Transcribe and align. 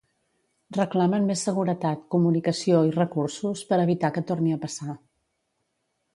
Reclamen 0.77 1.27
més 1.31 1.43
seguretat, 1.47 2.01
comunicació 2.15 2.81
i 2.89 2.95
recursos, 2.99 3.63
per 3.73 3.81
evitar 3.87 4.13
que 4.17 4.27
torni 4.33 4.57
a 4.57 4.61
passar. 4.67 4.99